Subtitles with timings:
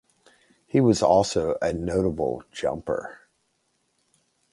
[0.65, 3.29] He was also a notable long jumper.